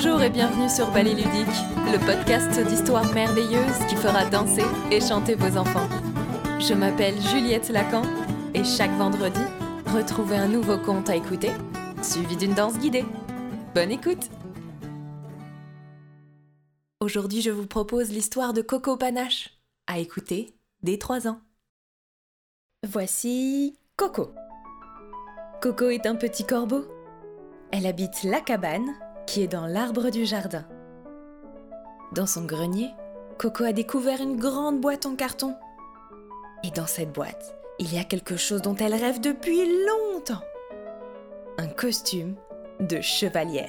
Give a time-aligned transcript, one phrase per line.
[0.00, 1.58] Bonjour et bienvenue sur Ballet Ludique,
[1.90, 5.88] le podcast d'histoires merveilleuses qui fera danser et chanter vos enfants.
[6.60, 8.04] Je m'appelle Juliette Lacan
[8.54, 9.40] et chaque vendredi,
[9.86, 11.50] retrouvez un nouveau conte à écouter,
[12.00, 13.04] suivi d'une danse guidée.
[13.74, 14.30] Bonne écoute
[17.00, 19.58] Aujourd'hui, je vous propose l'histoire de Coco Panache,
[19.88, 21.40] à écouter dès 3 ans.
[22.86, 24.30] Voici Coco.
[25.60, 26.86] Coco est un petit corbeau.
[27.72, 28.94] Elle habite la cabane
[29.28, 30.64] qui est dans l'arbre du jardin.
[32.12, 32.88] Dans son grenier,
[33.36, 35.54] Coco a découvert une grande boîte en carton.
[36.64, 40.40] Et dans cette boîte, il y a quelque chose dont elle rêve depuis longtemps.
[41.58, 42.36] Un costume
[42.80, 43.68] de chevalière.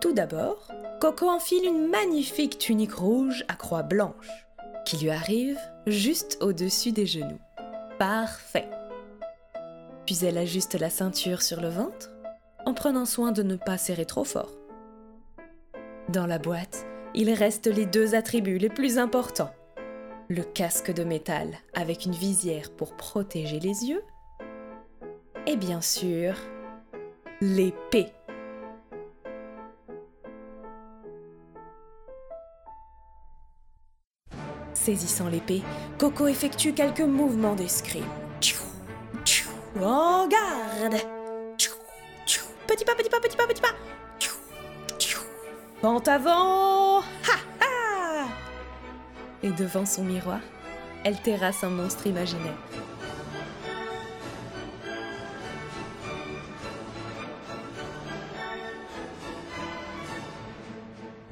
[0.00, 0.66] Tout d'abord,
[1.00, 4.47] Coco enfile une magnifique tunique rouge à croix blanche
[4.88, 7.38] qui lui arrive juste au-dessus des genoux.
[7.98, 8.70] Parfait.
[10.06, 12.10] Puis elle ajuste la ceinture sur le ventre
[12.64, 14.52] en prenant soin de ne pas serrer trop fort.
[16.08, 19.52] Dans la boîte, il reste les deux attributs les plus importants.
[20.30, 24.02] Le casque de métal avec une visière pour protéger les yeux
[25.46, 26.34] et bien sûr
[27.42, 28.06] l'épée.
[34.84, 35.62] Saisissant l'épée,
[35.98, 38.04] Coco effectue quelques mouvements d'escrime.
[39.80, 41.00] En garde
[42.66, 43.68] Petit pas, petit pas, petit pas, petit pas
[45.80, 48.26] Pente avant Ha ha
[49.42, 50.40] Et devant son miroir,
[51.04, 52.56] elle terrasse un monstre imaginaire.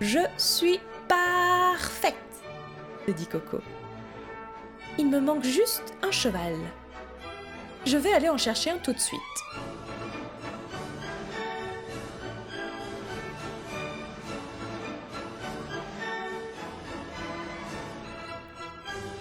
[0.01, 0.79] Je suis
[3.13, 3.59] dit Coco.
[4.99, 6.55] Il me manque juste un cheval.
[7.85, 9.21] Je vais aller en chercher un tout de suite.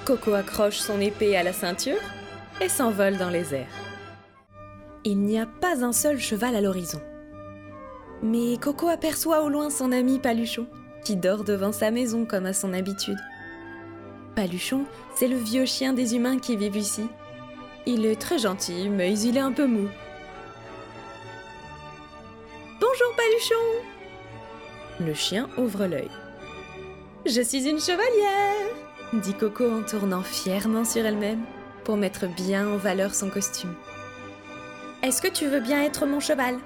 [0.05, 1.99] Coco accroche son épée à la ceinture
[2.61, 3.65] et s'envole dans les airs.
[5.03, 7.01] Il n'y a pas un seul cheval à l'horizon.
[8.21, 10.67] Mais Coco aperçoit au loin son ami Paluchon,
[11.03, 13.19] qui dort devant sa maison comme à son habitude.
[14.35, 14.83] Paluchon,
[15.15, 17.07] c'est le vieux chien des humains qui vivent ici.
[17.85, 19.87] Il est très gentil, mais il est un peu mou.
[22.81, 23.55] Bonjour Paluchon
[24.99, 26.11] Le chien ouvre l'œil.
[27.25, 28.75] Je suis une chevalière
[29.13, 31.45] dit Coco en tournant fièrement sur elle-même
[31.85, 33.73] pour mettre bien en valeur son costume.
[35.01, 36.57] Est-ce que tu veux bien être mon cheval?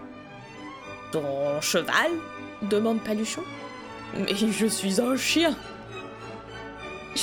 [1.12, 2.12] Ton cheval?
[2.64, 3.44] demande Paluchon.
[4.18, 5.56] Mais je suis un chien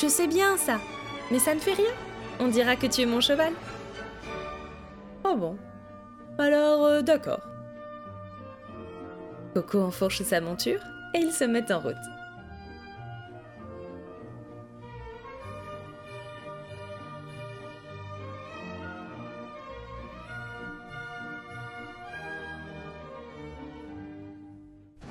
[0.00, 0.78] je sais bien ça,
[1.30, 1.92] mais ça ne fait rien.
[2.38, 3.52] On dira que tu es mon cheval.
[5.24, 5.56] Oh bon.
[6.38, 7.40] Alors, euh, d'accord.
[9.54, 10.80] Coco enfourche sa monture
[11.14, 11.94] et ils se mettent en route.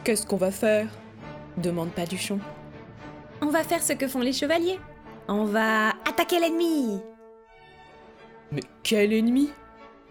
[0.03, 0.87] Qu'est-ce qu'on va faire?
[1.57, 2.39] Demande Paduchon.
[3.55, 4.81] On va faire ce que font les chevaliers.
[5.29, 6.99] On va attaquer l'ennemi.
[8.51, 9.49] Mais quel ennemi?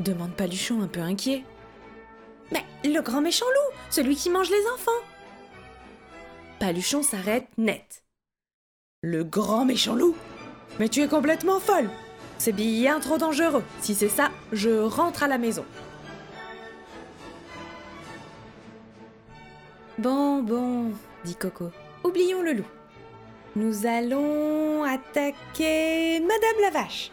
[0.01, 1.45] Demande Paluchon un peu inquiet.
[2.53, 4.91] Mais le grand méchant loup, celui qui mange les enfants.
[6.59, 8.03] Paluchon s'arrête net.
[9.03, 10.17] Le grand méchant loup
[10.81, 11.91] Mais tu es complètement folle
[12.39, 13.65] C'est bien trop dangereux.
[13.83, 15.67] Si c'est ça, je rentre à la maison.
[19.99, 20.93] Bon, bon,
[21.27, 21.71] dit Coco.
[22.05, 22.67] Oublions le loup.
[23.57, 27.13] Nous allons attaquer Madame la Vache.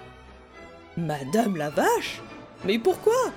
[0.97, 2.19] Madame la Vache
[2.66, 3.31] Mais pourquoi?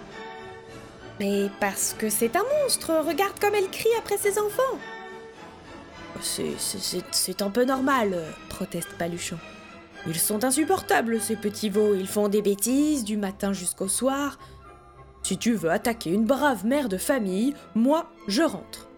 [1.20, 3.04] Mais parce que c'est un monstre.
[3.06, 4.78] Regarde comme elle crie après ses enfants.
[6.22, 8.16] C'est un peu normal,
[8.48, 9.38] proteste Paluchon.
[10.06, 11.94] Ils sont insupportables, ces petits veaux.
[11.94, 14.38] Ils font des bêtises du matin jusqu'au soir.
[15.22, 18.88] Si tu veux attaquer une brave mère de famille, moi, je rentre.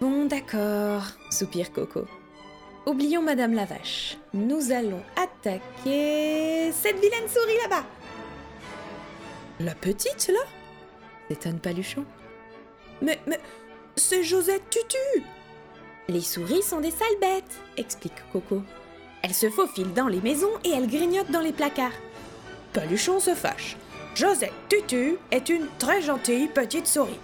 [0.00, 2.06] Bon, d'accord, soupire Coco.
[2.88, 4.16] Oublions Madame la Vache.
[4.32, 7.84] Nous allons attaquer cette vilaine souris là-bas.
[9.60, 10.40] La petite là?
[11.28, 12.06] S'étonne Paluchon.
[13.02, 13.38] Mais, mais,
[13.94, 15.22] c'est Josette Tutu
[16.08, 18.62] Les souris sont des sales bêtes, explique Coco.
[19.20, 21.92] Elles se faufilent dans les maisons et elles grignotent dans les placards.
[22.72, 23.76] Paluchon se fâche.
[24.14, 27.20] Josette Tutu est une très gentille petite souris.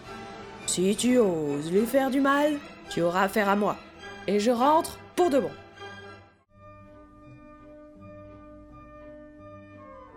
[0.67, 2.59] Si tu oses lui faire du mal,
[2.91, 3.79] tu auras affaire à moi.
[4.27, 5.51] Et je rentre pour de bon.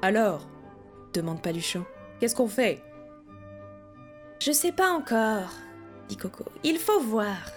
[0.01, 0.47] Alors
[1.13, 1.85] demande Paluchon.
[2.19, 2.83] Qu'est-ce qu'on fait?
[4.39, 5.51] Je sais pas encore,
[6.07, 6.45] dit Coco.
[6.63, 7.51] Il faut voir.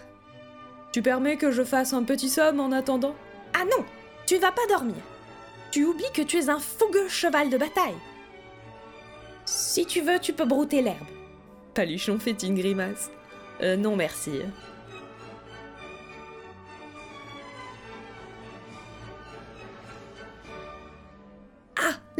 [0.93, 3.15] Tu permets que je fasse un petit somme en attendant?
[3.55, 3.85] Ah non
[4.27, 4.97] Tu vas pas dormir.
[5.71, 7.99] Tu oublies que tu es un fougueux cheval de bataille.
[9.45, 11.07] Si tu veux, tu peux brouter l'herbe.
[11.75, 13.11] Paluchon fait une grimace.
[13.63, 14.41] Euh, non merci.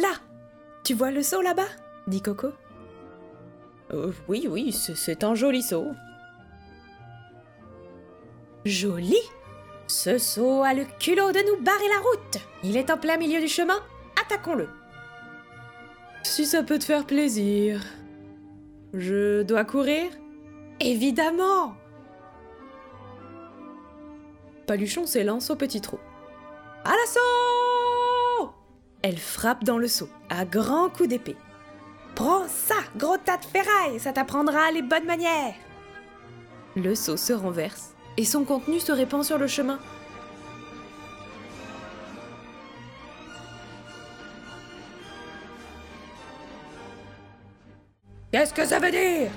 [0.01, 0.13] Là
[0.85, 1.69] Tu vois le seau là-bas?
[2.07, 2.49] dit Coco.
[3.93, 5.87] Euh, oui, oui, c'est un joli seau.
[8.65, 9.19] Joli?
[9.87, 12.39] Ce seau a le culot de nous barrer la route.
[12.63, 13.81] Il est en plein milieu du chemin.
[14.21, 14.69] Attaquons-le.
[16.23, 17.81] Si ça peut te faire plaisir.
[18.93, 20.11] Je dois courir?
[20.81, 21.75] Évidemment
[24.67, 25.99] Paluchon s'élance au petit trou.
[26.85, 27.21] À l'assaut
[29.03, 31.37] Elle frappe dans le seau, à grands coups d'épée.
[32.15, 35.55] Prends ça, gros tas de ferraille, ça t'apprendra les bonnes manières.
[36.77, 39.79] Le seau se renverse et son contenu se répand sur le chemin.
[48.33, 49.31] Qu'est-ce que ça veut dire?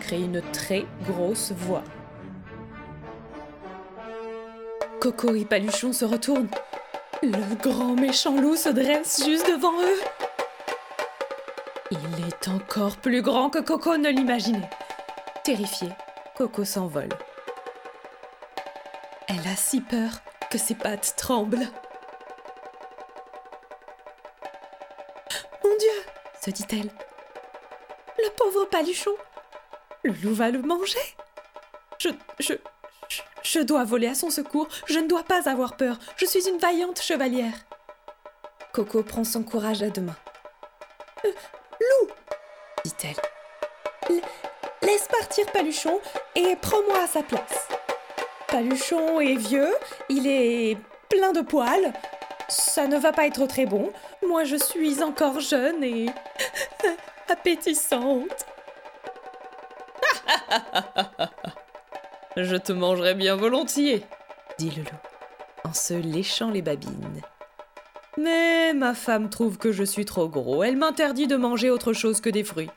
[0.00, 1.84] Crie une très grosse voix.
[5.00, 6.50] Coco et Paluchon se retournent.
[7.22, 10.00] Le grand méchant loup se dresse juste devant eux.
[11.90, 14.70] Il est encore plus grand que Coco ne l'imaginait.
[15.44, 15.90] Terrifié,
[16.34, 17.10] Coco s'envole.
[19.28, 20.10] Elle a si peur
[20.50, 21.68] que ses pattes tremblent.
[25.62, 26.04] Mon Dieu
[26.42, 26.90] se dit-elle.
[28.18, 29.14] Le pauvre paluchon
[30.04, 30.98] Le loup va le manger
[31.98, 32.08] Je.
[32.38, 32.54] Je.
[33.42, 34.68] Je, dois voler à son secours.
[34.86, 35.98] Je ne dois pas avoir peur.
[36.16, 37.54] Je suis une vaillante chevalière.
[38.72, 40.16] Coco prend son courage à deux mains.
[41.24, 41.32] Euh,
[41.80, 42.08] loup
[42.84, 43.16] dit-elle.
[44.82, 46.00] Laisse partir Paluchon
[46.34, 47.68] et prends-moi à sa place.
[48.48, 49.72] Paluchon est vieux,
[50.08, 50.78] il est
[51.08, 51.92] plein de poils.
[52.48, 53.92] Ça ne va pas être très bon.
[54.26, 56.06] Moi, je suis encore jeune et
[57.28, 58.46] appétissante.
[62.36, 64.04] je te mangerai bien volontiers,
[64.58, 65.00] dit le loup,
[65.64, 67.22] en se léchant les babines.
[68.16, 70.62] Mais ma femme trouve que je suis trop gros.
[70.62, 72.70] Elle m'interdit de manger autre chose que des fruits.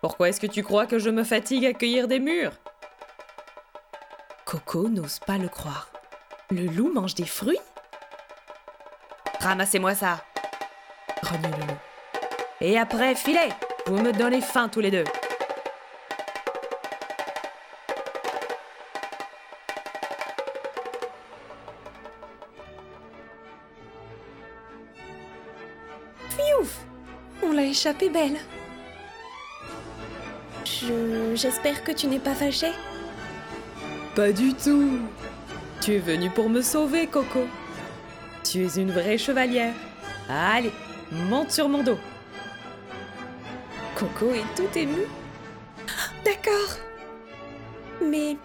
[0.00, 2.52] Pourquoi est-ce que tu crois que je me fatigue à cueillir des murs?
[4.44, 5.88] Coco n'ose pas le croire.
[6.50, 7.60] Le loup mange des fruits?
[9.40, 10.22] Ramassez-moi ça
[11.22, 11.78] grogne le loup.
[12.60, 13.48] Et après, filez
[13.86, 15.04] Vous me donnez faim tous les deux
[27.72, 28.38] échappé belle.
[30.66, 31.34] Je...
[31.34, 32.70] J'espère que tu n'es pas fâché
[34.14, 34.98] Pas du tout
[35.80, 37.46] Tu es venu pour me sauver, Coco.
[38.44, 39.72] Tu es une vraie chevalière.
[40.28, 40.72] Allez,
[41.10, 41.98] monte sur mon dos.
[43.96, 45.04] Coco est tout ému.
[46.26, 46.76] D'accord.
[48.04, 48.36] Mais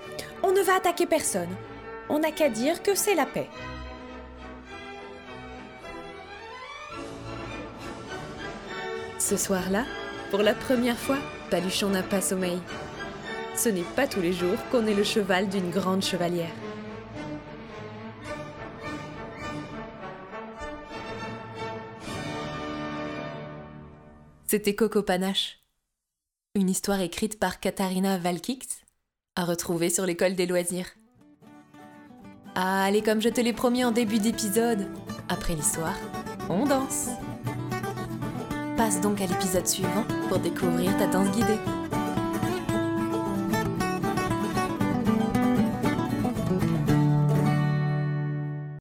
[0.41, 1.53] on ne va attaquer personne.
[2.07, 3.49] On n'a qu'à dire que c'est la paix.
[9.27, 9.83] Ce soir-là,
[10.31, 11.17] pour la première fois,
[11.51, 12.61] Paluchon n'a pas sommeil.
[13.57, 16.53] Ce n'est pas tous les jours qu'on est le cheval d'une grande chevalière.
[24.45, 25.59] C'était Coco Panache,
[26.55, 28.65] une histoire écrite par Katharina Valkix,
[29.35, 30.87] à retrouver sur l'école des loisirs.
[32.55, 34.87] Ah, allez, comme je te l'ai promis en début d'épisode,
[35.27, 35.97] après l'histoire,
[36.49, 37.09] on danse.
[38.77, 41.96] Passe donc à l'épisode suivant pour découvrir ta danse guidée.